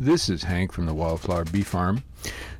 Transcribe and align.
This 0.00 0.30
is 0.30 0.44
Hank 0.44 0.72
from 0.72 0.86
the 0.86 0.94
Wildflower 0.94 1.44
Bee 1.44 1.60
Farm. 1.60 2.04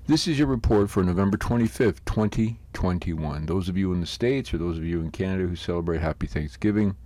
This 0.06 0.29
is 0.29 0.39
your 0.39 0.46
report 0.46 0.90
for 0.90 1.02
November 1.02 1.38
25th, 1.38 2.04
2021. 2.04 3.46
Those 3.46 3.66
of 3.66 3.78
you 3.78 3.94
in 3.94 4.02
the 4.02 4.06
States 4.06 4.52
or 4.52 4.58
those 4.58 4.76
of 4.76 4.85
you 4.85 5.01
in 5.01 5.11
Canada 5.11 5.48
who 5.48 5.56
celebrate 5.56 6.03
Happy 6.03 6.26
Thanksgiving, 6.26 6.96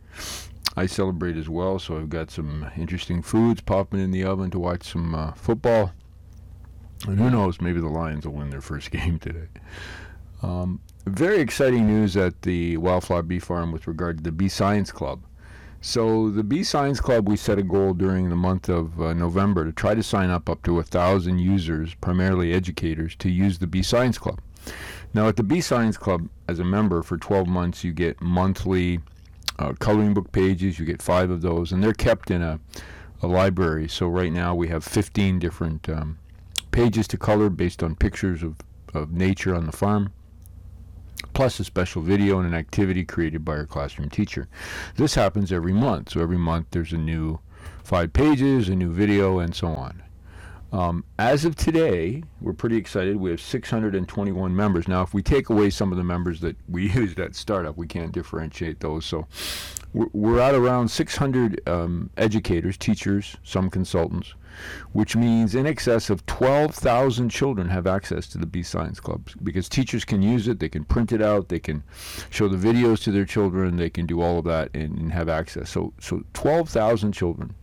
I 0.77 0.87
celebrate 0.87 1.37
as 1.37 1.49
well, 1.49 1.79
so 1.79 1.99
I've 1.99 2.09
got 2.09 2.33
some 2.33 2.69
interesting 2.77 3.23
foods 3.23 3.61
popping 3.61 4.01
in 4.01 4.11
the 4.11 4.25
oven 4.25 4.51
to 4.51 4.59
watch 4.59 4.83
some 4.83 5.15
uh, 5.15 5.35
football. 5.35 5.93
And 7.07 7.21
who 7.21 7.31
knows, 7.31 7.61
maybe 7.61 7.81
the 7.81 7.87
Lions 7.87 8.27
will 8.27 8.35
win 8.35 8.51
their 8.51 8.61
first 8.61 8.91
game 8.91 9.21
today. 9.21 9.47
Um, 10.43 10.81
very 11.07 11.39
exciting 11.39 11.87
news 11.87 12.17
at 12.17 12.43
the 12.43 12.77
Wildflower 12.79 13.23
Bee 13.23 13.39
Farm 13.39 13.71
with 13.71 13.87
regard 13.87 14.17
to 14.17 14.25
the 14.25 14.33
Bee 14.33 14.49
Science 14.49 14.91
Club. 14.91 15.23
So 15.87 16.31
the 16.31 16.43
Bee 16.43 16.65
Science 16.65 16.99
Club, 16.99 17.29
we 17.29 17.37
set 17.37 17.59
a 17.59 17.63
goal 17.63 17.93
during 17.93 18.31
the 18.31 18.37
month 18.37 18.71
of 18.71 18.99
uh, 18.99 19.13
November 19.13 19.67
to 19.67 19.71
try 19.71 19.95
to 19.95 20.03
sign 20.03 20.31
up 20.31 20.49
up 20.49 20.63
to 20.63 20.79
a 20.79 20.83
thousand 20.83 21.41
users, 21.41 21.93
primarily 21.93 22.55
educators, 22.55 23.15
to 23.17 23.29
use 23.29 23.59
the 23.59 23.67
Bee 23.67 23.83
Science 23.83 24.17
Club. 24.17 24.41
Now, 25.13 25.29
at 25.29 25.37
the 25.37 25.43
Bee 25.43 25.61
Science 25.61 25.99
Club, 25.99 26.31
as 26.49 26.59
a 26.59 26.65
member 26.65 27.03
for 27.03 27.19
12 27.19 27.47
months, 27.47 27.85
you 27.85 27.93
get 27.93 28.19
monthly 28.23 29.01
uh, 29.59 29.75
coloring 29.79 30.15
book 30.15 30.33
pages. 30.33 30.79
You 30.79 30.87
get 30.87 31.03
five 31.03 31.29
of 31.29 31.43
those, 31.43 31.71
and 31.71 31.85
they're 31.85 31.93
kept 31.93 32.31
in 32.31 32.41
a, 32.41 32.59
a 33.21 33.27
library. 33.27 33.87
So 33.87 34.07
right 34.07 34.33
now 34.33 34.55
we 34.55 34.69
have 34.69 34.85
15 34.85 35.39
different 35.39 35.87
um, 35.91 36.19
pages 36.71 37.07
to 37.09 37.19
color 37.19 37.51
based 37.51 37.83
on 37.83 37.95
pictures 37.95 38.43
of, 38.43 38.57
of 38.95 39.13
nature 39.13 39.55
on 39.55 39.67
the 39.67 39.73
farm 39.73 40.15
plus 41.35 41.61
a 41.61 41.65
special 41.65 42.01
video 42.01 42.39
and 42.39 42.47
an 42.47 42.55
activity 42.55 43.05
created 43.05 43.45
by 43.45 43.53
our 43.57 43.67
classroom 43.67 44.09
teacher. 44.09 44.49
This 44.97 45.15
happens 45.15 45.53
every 45.53 45.73
month. 45.73 46.11
So 46.11 46.21
every 46.21 46.39
month 46.39 46.69
there's 46.71 46.93
a 46.93 46.99
new 46.99 47.41
five 47.83 48.13
pages, 48.13 48.69
a 48.69 48.77
new 48.77 48.93
video, 48.93 49.39
and 49.39 49.55
so 49.55 49.69
on. 49.69 50.03
Um, 50.75 51.05
as 51.21 51.45
of 51.45 51.55
today, 51.55 52.25
we're 52.41 52.53
pretty 52.53 52.77
excited. 52.77 53.17
We 53.17 53.31
have 53.31 53.41
621 53.41 54.57
members. 54.57 54.89
Now, 54.89 55.03
if 55.03 55.15
we 55.15 55.23
take 55.23 55.49
away 55.49 55.71
some 55.71 55.93
of 55.93 55.99
the 55.99 56.03
members 56.03 56.41
that 56.41 56.57
we 56.69 56.91
used 56.93 57.21
at 57.21 57.37
startup, 57.37 57.77
we 57.77 57.87
can't 57.87 58.11
differentiate 58.11 58.81
those. 58.81 59.07
So 59.07 59.29
we're, 59.93 60.09
we're 60.13 60.41
at 60.41 60.53
around 60.53 60.89
600 60.89 61.69
um, 61.69 62.11
educators, 62.17 62.77
teachers, 62.77 63.37
some 63.45 63.71
consultants, 63.71 64.35
which 64.93 65.15
means 65.15 65.55
in 65.55 65.65
excess 65.65 66.11
of 66.11 66.27
12,000 66.27 67.29
children 67.29 67.69
have 67.69 67.87
access 67.87 68.27
to 68.31 68.39
the 68.39 68.47
Bee 68.47 68.65
Science 68.65 68.99
Clubs 68.99 69.37
because 69.45 69.69
teachers 69.69 70.05
can 70.05 70.23
use 70.23 70.49
it, 70.49 70.59
they 70.59 70.69
can 70.69 70.85
print 70.85 71.13
it 71.13 71.23
out, 71.23 71.51
they 71.51 71.61
can 71.61 71.85
show 72.31 72.49
the 72.49 72.57
videos 72.57 73.01
to 73.05 73.13
their 73.13 73.25
children, 73.25 73.77
they 73.77 73.91
can 73.91 74.07
do 74.07 74.21
all 74.21 74.41
of 74.41 74.45
that 74.47 74.75
and, 74.75 74.99
and 74.99 75.13
have 75.13 75.29
access. 75.29 75.71
So, 75.71 75.93
so 76.01 76.25
12,000 76.33 77.13
children, 77.13 77.55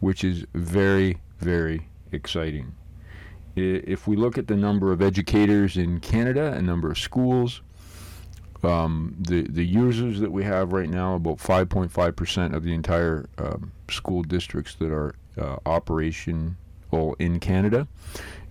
which 0.00 0.22
is 0.22 0.44
very, 0.52 1.22
very 1.38 1.88
exciting. 2.12 2.74
If 3.56 4.06
we 4.06 4.16
look 4.16 4.38
at 4.38 4.46
the 4.46 4.56
number 4.56 4.92
of 4.92 5.02
educators 5.02 5.76
in 5.76 5.98
Canada, 6.00 6.52
a 6.52 6.62
number 6.62 6.90
of 6.90 6.98
schools, 6.98 7.62
um, 8.62 9.16
the 9.18 9.42
the 9.42 9.64
users 9.64 10.20
that 10.20 10.30
we 10.30 10.44
have 10.44 10.72
right 10.72 10.88
now, 10.88 11.14
about 11.14 11.38
5.5% 11.38 12.54
of 12.54 12.62
the 12.62 12.74
entire 12.74 13.28
um, 13.38 13.72
school 13.90 14.22
districts 14.22 14.74
that 14.76 14.92
are 14.92 15.14
uh, 15.40 15.56
operational 15.66 16.54
in 17.18 17.40
Canada, 17.40 17.86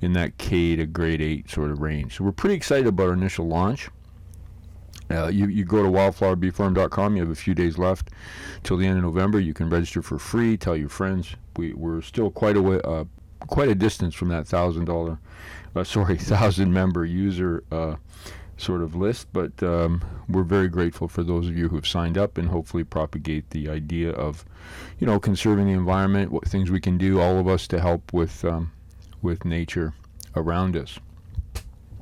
in 0.02 0.14
that 0.14 0.38
K 0.38 0.76
to 0.76 0.86
grade 0.86 1.22
8 1.22 1.50
sort 1.50 1.72
of 1.72 1.82
range. 1.82 2.18
So 2.18 2.24
we're 2.24 2.32
pretty 2.32 2.56
excited 2.56 2.88
about 2.88 3.08
our 3.08 3.14
initial 3.14 3.48
launch. 3.48 3.90
Uh, 5.10 5.28
you, 5.28 5.48
you 5.48 5.64
go 5.64 5.84
to 5.84 5.90
wildflowerbeefarm.com. 5.90 7.16
You 7.16 7.22
have 7.22 7.32
a 7.32 7.36
few 7.36 7.54
days 7.54 7.78
left 7.78 8.10
till 8.64 8.78
the 8.78 8.86
end 8.86 8.98
of 8.98 9.04
November. 9.04 9.40
You 9.40 9.54
can 9.54 9.70
register 9.70 10.02
for 10.02 10.20
free. 10.20 10.58
Tell 10.58 10.76
your 10.76 10.90
friends. 10.90 11.36
We, 11.56 11.74
we're 11.74 12.02
still 12.02 12.30
quite 12.30 12.58
a 12.58 12.62
way, 12.62 12.82
uh, 12.84 13.06
quite 13.40 13.70
a 13.70 13.76
distance 13.76 14.16
from 14.16 14.30
that 14.30 14.48
thousand 14.48 14.86
dollar, 14.86 15.20
uh, 15.76 15.84
sorry, 15.84 16.18
thousand 16.18 16.74
member 16.74 17.06
user 17.06 17.64
uh, 17.72 17.96
sort 18.58 18.82
of 18.82 18.96
list. 18.96 19.28
But 19.34 19.62
um, 19.64 20.02
we're 20.28 20.44
very 20.44 20.68
grateful 20.68 21.08
for 21.08 21.24
those 21.24 21.48
of 21.48 21.58
you 21.58 21.70
who 21.70 21.76
have 21.76 21.88
signed 21.88 22.18
up 22.18 22.38
and 22.38 22.50
hopefully 22.50 22.84
propagate 22.84 23.50
the 23.52 23.70
idea 23.70 24.12
of, 24.12 24.46
you 25.00 25.08
know, 25.08 25.20
conserving 25.20 25.68
the 25.68 25.74
environment, 25.74 26.32
what 26.32 26.48
things 26.48 26.72
we 26.72 26.80
can 26.80 26.98
do, 26.98 27.20
all 27.20 27.38
of 27.40 27.48
us 27.48 27.68
to 27.68 27.80
help 27.80 28.14
with 28.14 28.44
um, 28.44 28.72
with 29.22 29.46
nature 29.46 29.94
around 30.36 30.76
us. 30.76 31.00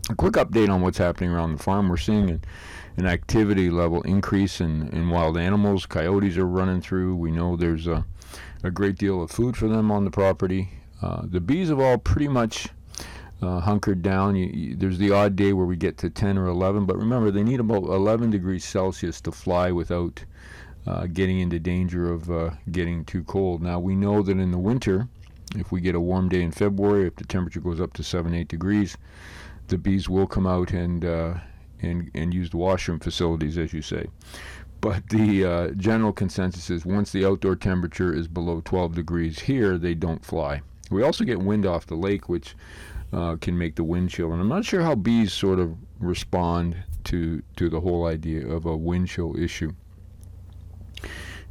A 0.10 0.16
quick 0.16 0.34
update 0.34 0.70
on 0.70 0.82
what's 0.82 1.00
happening 1.00 1.32
around 1.32 1.58
the 1.58 1.64
farm. 1.64 1.90
We're 1.90 1.98
seeing 1.98 2.30
an, 2.30 2.44
an 2.98 3.08
activity 3.08 3.72
level 3.72 4.04
increase 4.04 4.62
in, 4.62 4.90
in 4.90 5.10
wild 5.10 5.38
animals. 5.38 5.88
Coyotes 5.88 6.38
are 6.38 6.46
running 6.46 6.82
through. 6.82 7.16
We 7.16 7.32
know 7.32 7.56
there's 7.56 7.88
a, 7.88 8.06
a 8.64 8.70
great 8.70 8.98
deal 9.00 9.24
of 9.24 9.32
food 9.32 9.58
for 9.58 9.68
them 9.68 9.92
on 9.92 10.06
the 10.06 10.12
property. 10.12 10.70
Uh, 11.06 11.22
the 11.30 11.40
bees 11.40 11.70
have 11.70 11.80
all 11.80 12.00
pretty 12.00 12.28
much 12.28 12.68
uh, 13.40 13.60
hunkered 13.60 14.02
down. 14.02 14.36
You, 14.36 14.48
you, 14.48 14.76
there's 14.76 14.98
the 14.98 15.12
odd 15.12 15.36
day 15.36 15.54
where 15.54 15.68
we 15.68 15.76
get 15.76 16.00
to 16.00 16.10
10 16.10 16.36
or 16.36 16.48
11, 16.48 16.88
but 16.88 16.98
remember, 16.98 17.30
they 17.30 17.44
need 17.44 17.60
about 17.60 17.84
11 17.84 18.32
degrees 18.32 18.66
Celsius 18.66 19.22
to 19.22 19.32
fly 19.32 19.72
without 19.72 20.26
uh, 20.88 21.06
getting 21.06 21.40
into 21.40 21.60
danger 21.60 22.12
of 22.12 22.32
uh, 22.32 22.50
getting 22.72 23.06
too 23.06 23.24
cold. 23.26 23.62
Now, 23.62 23.80
we 23.80 23.94
know 23.94 24.24
that 24.24 24.40
in 24.40 24.50
the 24.50 24.58
winter, 24.58 25.08
if 25.56 25.72
we 25.72 25.80
get 25.80 25.94
a 25.94 26.00
warm 26.00 26.28
day 26.28 26.42
in 26.42 26.52
February, 26.52 27.06
if 27.06 27.18
the 27.18 27.26
temperature 27.26 27.60
goes 27.60 27.80
up 27.80 27.94
to 27.94 28.04
7, 28.04 28.34
8 28.34 28.48
degrees, 28.48 28.98
the 29.68 29.78
bees 29.78 30.10
will 30.10 30.26
come 30.26 30.48
out 30.48 30.72
and, 30.72 31.06
uh, 31.06 31.36
and, 31.84 32.10
and 32.16 32.34
use 32.34 32.50
the 32.50 32.58
washroom 32.58 33.00
facilities, 33.00 33.60
as 33.60 33.74
you 33.74 33.84
say. 33.84 34.08
But 34.82 35.08
the 35.10 35.46
uh, 35.46 35.68
general 35.78 36.14
consensus 36.14 36.72
is 36.72 36.84
once 36.84 37.12
the 37.12 37.26
outdoor 37.26 37.58
temperature 37.58 38.12
is 38.12 38.28
below 38.28 38.64
12 38.66 38.96
degrees 38.96 39.42
here, 39.42 39.78
they 39.78 39.94
don't 39.94 40.26
fly. 40.26 40.64
We 40.92 41.04
also 41.04 41.24
get 41.24 41.40
wind 41.40 41.66
off 41.66 41.88
the 41.88 41.96
lake, 41.96 42.30
which 42.30 42.56
uh, 43.12 43.38
can 43.38 43.58
make 43.58 43.76
the 43.76 43.84
wind 43.84 44.10
chill. 44.10 44.32
And 44.32 44.42
I'm 44.42 44.50
not 44.50 44.66
sure 44.66 44.82
how 44.82 44.96
bees 44.96 45.34
sort 45.34 45.60
of 45.60 45.76
respond 46.00 46.76
to 47.06 47.42
to 47.56 47.70
the 47.70 47.80
whole 47.80 48.06
idea 48.06 48.48
of 48.48 48.66
a 48.66 48.76
wind 48.76 49.08
chill 49.08 49.36
issue. 49.38 49.74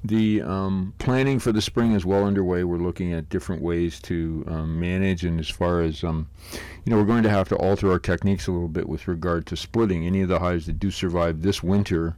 The 0.06 0.42
um, 0.42 0.92
planning 0.98 1.38
for 1.38 1.50
the 1.50 1.62
spring 1.62 1.92
is 1.92 2.04
well 2.04 2.26
underway. 2.26 2.62
We're 2.62 2.76
looking 2.76 3.14
at 3.14 3.30
different 3.30 3.62
ways 3.62 4.00
to 4.02 4.44
um, 4.46 4.78
manage, 4.78 5.24
and 5.24 5.40
as 5.40 5.48
far 5.48 5.80
as 5.80 6.04
um, 6.04 6.28
you 6.84 6.90
know, 6.90 6.98
we're 6.98 7.06
going 7.06 7.22
to 7.22 7.30
have 7.30 7.48
to 7.48 7.56
alter 7.56 7.90
our 7.90 7.98
techniques 7.98 8.46
a 8.46 8.52
little 8.52 8.68
bit 8.68 8.86
with 8.86 9.08
regard 9.08 9.46
to 9.46 9.56
splitting. 9.56 10.06
Any 10.06 10.20
of 10.20 10.28
the 10.28 10.40
hives 10.40 10.66
that 10.66 10.78
do 10.78 10.90
survive 10.90 11.40
this 11.40 11.62
winter 11.62 12.16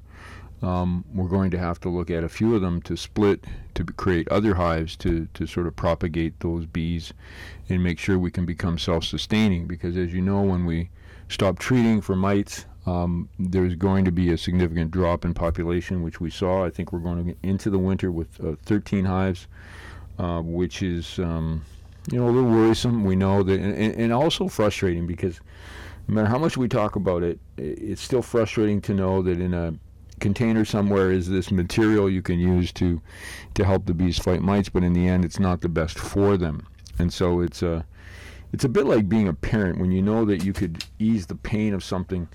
um, 0.63 1.05
we're 1.15 1.29
going 1.29 1.51
to 1.51 1.59
have 1.59 1.79
to 1.81 1.89
look 1.89 2.11
at 2.11 2.25
a 2.25 2.29
few 2.29 2.55
of 2.55 2.63
them 2.63 2.81
to 2.83 2.97
split 2.97 3.45
to 3.75 3.85
create 3.85 4.27
other 4.29 4.55
hives 4.55 4.97
to, 4.97 5.29
to 5.35 5.47
sort 5.47 5.67
of 5.67 5.77
propagate 5.77 6.39
those 6.41 6.65
bees 6.67 7.13
and 7.69 7.83
make 7.83 7.99
sure 7.99 8.19
we 8.19 8.31
can 8.31 8.47
become 8.47 8.79
self-sustaining. 8.79 9.67
Because 9.67 9.97
as 9.97 10.13
you 10.13 10.23
know 10.23 10.43
when 10.43 10.65
we 10.65 10.89
stop 11.29 11.59
treating 11.59 12.01
for 12.01 12.17
mites 12.17 12.65
um, 12.87 13.29
there's 13.39 13.75
going 13.75 14.05
to 14.05 14.13
be 14.13 14.33
a 14.33 14.39
significant 14.39 14.93
drop 14.93 15.25
in 15.25 15.35
population 15.35 16.03
which 16.03 16.21
we 16.21 16.31
saw. 16.31 16.65
I 16.65 16.71
think 16.71 16.93
we're 16.93 17.01
going 17.01 17.37
into 17.43 17.69
the 17.69 17.79
winter 17.79 18.11
with 18.11 18.29
uh, 18.43 18.55
13 18.65 19.05
hives 19.05 19.49
uh, 20.19 20.41
which 20.41 20.83
is 20.83 21.19
um, 21.19 21.63
you 22.11 22.19
know 22.19 22.29
a 22.29 22.31
little 22.31 22.51
worrisome. 22.51 23.05
We 23.05 23.17
know 23.17 23.43
that 23.43 23.61
and, 23.61 23.95
and 23.95 24.13
also 24.13 24.49
frustrating 24.49 25.07
because 25.07 25.41
no 26.09 26.15
matter 26.15 26.29
how 26.29 26.39
much 26.39 26.57
we 26.57 26.69
talk 26.69 26.97
about 26.97 27.23
it 27.23 27.39
it's 27.59 28.01
still 28.01 28.23
frustrating 28.23 28.81
to 28.83 28.95
know 28.95 29.21
that 29.23 29.41
in 29.41 29.53
a 29.53 29.75
container 30.21 30.65
somewhere 30.65 31.13
is 31.13 31.29
this 31.29 31.51
material 31.51 32.11
you 32.11 32.23
can 32.23 32.39
use 32.39 32.73
to 32.73 33.01
to 33.55 33.65
help 33.65 33.87
the 33.87 33.95
bees 33.95 34.19
fight 34.19 34.43
mites, 34.43 34.69
but 34.69 34.83
in 34.83 34.93
the 34.93 35.09
end, 35.09 35.25
it's 35.25 35.41
not 35.41 35.61
the 35.61 35.69
best 35.69 35.99
for 35.99 36.37
them. 36.37 36.67
And 36.99 37.13
so 37.13 37.41
it's 37.41 37.63
a 37.63 37.85
it's 38.53 38.65
a 38.65 38.69
bit 38.69 38.87
like 38.87 39.09
being 39.09 39.29
a 39.29 39.35
parent 39.35 39.79
when 39.79 39.91
you 39.91 40.03
know 40.03 40.25
that 40.25 40.45
you 40.45 40.53
could 40.53 40.85
ease 40.99 41.27
the 41.27 41.35
pain 41.35 41.75
of 41.75 41.85
something. 41.85 42.29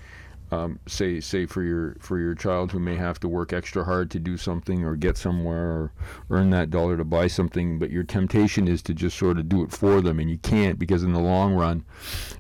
Um, 0.52 0.80
say 0.86 1.22
say 1.22 1.46
for 1.46 1.64
your 1.64 1.96
for 2.02 2.20
your 2.20 2.36
child 2.36 2.74
who 2.74 2.80
may 2.80 2.98
have 2.98 3.22
to 3.22 3.30
work 3.30 3.54
extra 3.54 3.86
hard 3.86 4.12
to 4.12 4.20
do 4.20 4.36
something 4.36 4.84
or 4.84 4.98
get 4.98 5.16
somewhere 5.16 5.72
or 5.72 5.94
earn 6.30 6.50
that 6.50 6.70
dollar 6.70 6.98
to 6.98 7.06
buy 7.06 7.28
something, 7.28 7.80
but 7.80 7.90
your 7.90 8.04
temptation 8.04 8.68
is 8.68 8.82
to 8.84 8.94
just 8.94 9.18
sort 9.18 9.40
of 9.40 9.48
do 9.48 9.64
it 9.64 9.72
for 9.72 10.02
them, 10.02 10.20
and 10.20 10.30
you 10.30 10.38
can't 10.40 10.78
because 10.78 11.04
in 11.04 11.14
the 11.14 11.22
long 11.22 11.54
run, 11.54 11.86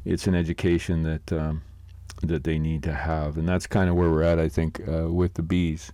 it's 0.03 0.27
an 0.27 0.35
education 0.35 1.03
that 1.03 1.31
um, 1.31 1.61
that 2.27 2.43
they 2.43 2.59
need 2.59 2.83
to 2.83 2.93
have. 2.93 3.37
And 3.37 3.47
that's 3.47 3.67
kind 3.67 3.89
of 3.89 3.95
where 3.95 4.09
we're 4.09 4.23
at, 4.23 4.39
I 4.39 4.49
think, 4.49 4.81
uh, 4.87 5.11
with 5.11 5.33
the 5.33 5.43
bees. 5.43 5.91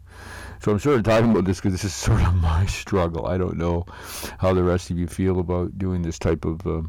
So 0.62 0.71
I'm 0.71 0.79
sort 0.79 0.97
of 0.97 1.03
talking 1.03 1.31
about 1.31 1.45
this 1.45 1.57
because 1.57 1.74
this 1.74 1.83
is 1.83 1.94
sort 2.07 2.21
of 2.21 2.35
my 2.35 2.65
struggle. 2.65 3.25
I 3.25 3.38
don't 3.38 3.57
know 3.57 3.85
how 4.38 4.53
the 4.53 4.63
rest 4.63 4.91
of 4.91 4.97
you 4.97 5.07
feel 5.07 5.39
about 5.39 5.77
doing 5.77 6.01
this 6.01 6.19
type 6.19 6.45
of 6.45 6.65
uh, 6.65 6.81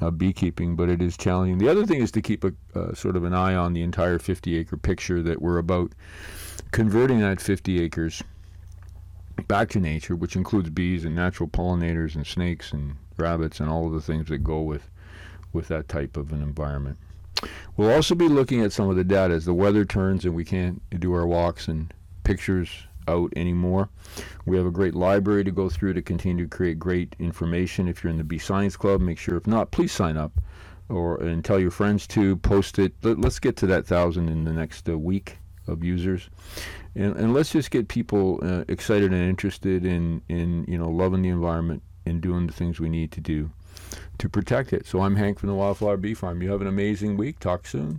uh, 0.00 0.10
beekeeping, 0.10 0.76
but 0.76 0.88
it 0.88 1.02
is 1.02 1.16
challenging. 1.16 1.58
The 1.58 1.68
other 1.68 1.86
thing 1.86 2.00
is 2.00 2.10
to 2.12 2.22
keep 2.22 2.44
a 2.44 2.52
uh, 2.74 2.94
sort 2.94 3.16
of 3.16 3.24
an 3.24 3.34
eye 3.34 3.54
on 3.54 3.72
the 3.72 3.82
entire 3.82 4.18
50 4.18 4.56
acre 4.56 4.76
picture 4.76 5.22
that 5.22 5.42
we're 5.42 5.58
about 5.58 5.92
converting 6.70 7.20
that 7.20 7.40
50 7.40 7.82
acres 7.82 8.22
back 9.46 9.68
to 9.70 9.80
nature, 9.80 10.16
which 10.16 10.36
includes 10.36 10.70
bees 10.70 11.04
and 11.04 11.14
natural 11.14 11.48
pollinators 11.48 12.14
and 12.14 12.26
snakes 12.26 12.72
and 12.72 12.96
rabbits 13.16 13.60
and 13.60 13.68
all 13.68 13.86
of 13.86 13.92
the 13.92 14.00
things 14.00 14.28
that 14.28 14.38
go 14.38 14.60
with 14.62 14.90
with 15.52 15.68
that 15.68 15.88
type 15.88 16.16
of 16.16 16.32
an 16.32 16.42
environment. 16.42 16.98
We'll 17.76 17.92
also 17.92 18.14
be 18.14 18.28
looking 18.28 18.62
at 18.62 18.72
some 18.72 18.88
of 18.90 18.96
the 18.96 19.04
data 19.04 19.34
as 19.34 19.44
the 19.44 19.54
weather 19.54 19.84
turns 19.84 20.24
and 20.24 20.34
we 20.34 20.44
can't 20.44 20.82
do 20.98 21.12
our 21.14 21.26
walks 21.26 21.68
and 21.68 21.92
pictures 22.24 22.70
out 23.06 23.32
anymore. 23.36 23.88
We 24.46 24.56
have 24.56 24.66
a 24.66 24.70
great 24.70 24.94
library 24.94 25.44
to 25.44 25.50
go 25.50 25.68
through 25.68 25.94
to 25.94 26.02
continue 26.02 26.44
to 26.44 26.56
create 26.56 26.78
great 26.78 27.16
information. 27.18 27.88
If 27.88 28.02
you're 28.02 28.10
in 28.10 28.18
the 28.18 28.24
Bee 28.24 28.38
Science 28.38 28.76
Club, 28.76 29.00
make 29.00 29.18
sure 29.18 29.36
if 29.36 29.46
not, 29.46 29.70
please 29.70 29.92
sign 29.92 30.16
up 30.16 30.32
or 30.88 31.16
and 31.22 31.44
tell 31.44 31.58
your 31.58 31.70
friends 31.70 32.06
to 32.08 32.36
post 32.36 32.78
it. 32.78 32.92
Let, 33.02 33.24
us 33.24 33.38
get 33.38 33.56
to 33.56 33.66
that 33.68 33.86
thousand 33.86 34.28
in 34.28 34.44
the 34.44 34.52
next 34.52 34.88
uh, 34.88 34.98
week 34.98 35.38
of 35.66 35.84
users, 35.84 36.30
and, 36.94 37.14
and 37.16 37.34
let's 37.34 37.52
just 37.52 37.70
get 37.70 37.88
people 37.88 38.40
uh, 38.42 38.64
excited 38.68 39.12
and 39.12 39.22
interested 39.22 39.84
in 39.84 40.22
in 40.28 40.64
you 40.66 40.78
know 40.78 40.88
loving 40.88 41.22
the 41.22 41.28
environment 41.28 41.82
and 42.06 42.20
doing 42.20 42.46
the 42.46 42.52
things 42.52 42.80
we 42.80 42.88
need 42.88 43.12
to 43.12 43.20
do 43.20 43.50
to 44.18 44.28
protect 44.28 44.72
it. 44.72 44.86
So 44.86 45.00
I'm 45.00 45.16
Hank 45.16 45.38
from 45.38 45.48
the 45.48 45.54
Wildflower 45.54 45.96
Bee 45.96 46.14
Farm. 46.14 46.42
You 46.42 46.50
have 46.50 46.60
an 46.60 46.66
amazing 46.66 47.16
week. 47.16 47.38
Talk 47.38 47.66
soon. 47.66 47.96